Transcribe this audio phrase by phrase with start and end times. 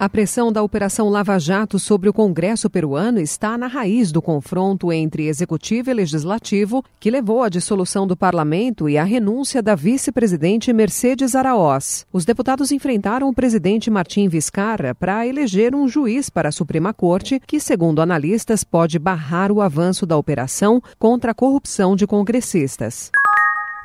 [0.00, 4.90] A pressão da Operação Lava Jato sobre o Congresso peruano está na raiz do confronto
[4.90, 10.72] entre executivo e legislativo, que levou à dissolução do parlamento e à renúncia da vice-presidente
[10.72, 12.06] Mercedes Araoz.
[12.10, 17.38] Os deputados enfrentaram o presidente Martim Vizcarra para eleger um juiz para a Suprema Corte,
[17.46, 23.10] que, segundo analistas, pode barrar o avanço da operação contra a corrupção de congressistas.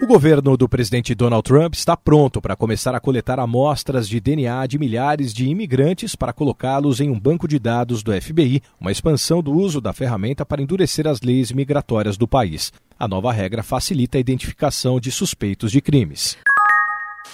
[0.02, 4.68] O governo do presidente Donald Trump está pronto para começar a coletar amostras de DNA
[4.68, 9.42] de milhares de imigrantes para colocá-los em um banco de dados do FBI, uma expansão
[9.42, 12.74] do uso da ferramenta para endurecer as leis migratórias do país.
[13.00, 16.38] A nova regra facilita a identificação de suspeitos de crimes.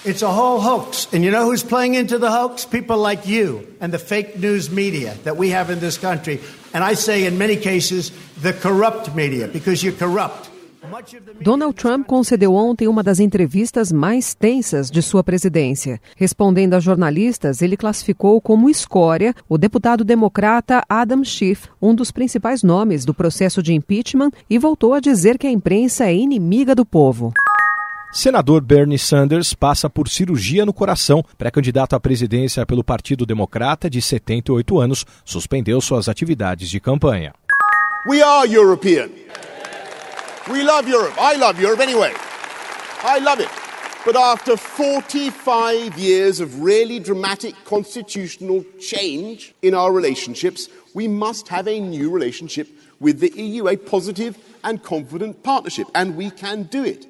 [0.06, 1.08] It's a whole hoax.
[1.12, 2.64] And you know who's playing into the hoax?
[2.64, 6.40] People like you and the fake news media that we have in this country.
[6.74, 10.52] And I say, in many cases, the corrupt media, because you're corrupt.
[11.42, 16.00] Donald Trump concedeu ontem uma das entrevistas mais tensas de sua presidência.
[16.16, 22.64] Respondendo a jornalistas, ele classificou como escória o deputado democrata Adam Schiff, um dos principais
[22.64, 26.86] nomes do processo de impeachment, e voltou a dizer que a imprensa é inimiga do
[26.86, 27.34] povo.
[28.12, 31.24] Senador Bernie Sanders passa por cirurgia no coração.
[31.38, 37.34] Pré-candidato à presidência pelo Partido Democrata, de 78 anos, suspendeu suas atividades de campanha.
[38.10, 39.10] We are European.
[40.50, 41.14] We love Europe.
[41.20, 42.14] I love Europe anyway.
[43.04, 43.50] I love it.
[44.04, 51.68] But after 45 years of really dramatic constitutional change in our relationships, we must have
[51.68, 52.68] a new relationship
[53.00, 57.06] with the EU, a positive and confident partnership, and we can do it.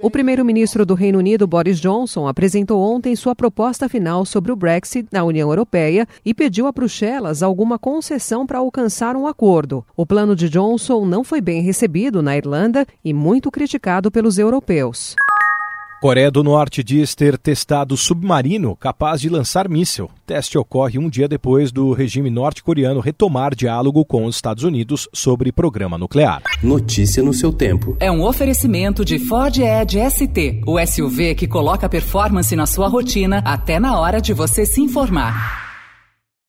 [0.00, 5.08] O primeiro-ministro do Reino Unido, Boris Johnson, apresentou ontem sua proposta final sobre o Brexit
[5.12, 9.84] na União Europeia e pediu a Bruxelas alguma concessão para alcançar um acordo.
[9.96, 15.14] O plano de Johnson não foi bem recebido na Irlanda e muito criticado pelos europeus.
[16.04, 20.10] Coreia do Norte diz ter testado submarino capaz de lançar míssil.
[20.26, 25.50] Teste ocorre um dia depois do regime norte-coreano retomar diálogo com os Estados Unidos sobre
[25.50, 26.42] programa nuclear.
[26.62, 27.96] Notícia no seu tempo.
[27.98, 33.38] É um oferecimento de Ford Edge ST, o SUV que coloca performance na sua rotina
[33.42, 35.63] até na hora de você se informar.